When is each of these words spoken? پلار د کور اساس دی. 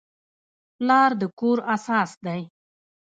پلار 0.77 1.11
د 1.19 1.21
کور 1.39 1.57
اساس 1.75 2.11
دی. 2.25 2.41